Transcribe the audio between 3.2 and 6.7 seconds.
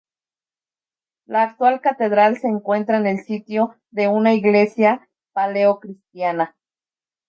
sitio de una iglesia paleo-cristiana.